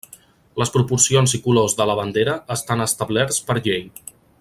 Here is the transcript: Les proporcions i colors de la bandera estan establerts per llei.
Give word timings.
Les 0.61 0.71
proporcions 0.77 1.37
i 1.39 1.41
colors 1.47 1.77
de 1.83 1.87
la 1.91 1.97
bandera 2.01 2.37
estan 2.59 2.85
establerts 2.91 3.41
per 3.51 3.61
llei. 3.67 3.89